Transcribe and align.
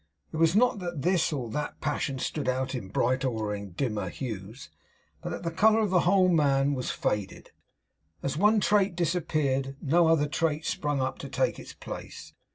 It 0.33 0.37
was 0.37 0.55
not 0.55 0.79
that 0.79 1.03
this 1.03 1.31
or 1.31 1.47
that 1.51 1.79
passion 1.79 2.17
stood 2.17 2.49
out 2.49 2.73
in 2.73 2.87
brighter 2.87 3.27
or 3.27 3.53
in 3.53 3.73
dimmer 3.73 4.09
hues; 4.09 4.71
but 5.21 5.29
that 5.29 5.43
the 5.43 5.51
colour 5.51 5.79
of 5.81 5.91
the 5.91 5.99
whole 6.09 6.27
man 6.27 6.73
was 6.73 6.89
faded. 6.89 7.51
As 8.23 8.35
one 8.35 8.59
trait 8.61 8.95
disappeared, 8.95 9.75
no 9.79 10.07
other 10.07 10.27
trait 10.27 10.65
sprung 10.65 11.01
up 11.01 11.19
to 11.19 11.29
take 11.29 11.59
its 11.59 11.73
place. 11.73 12.33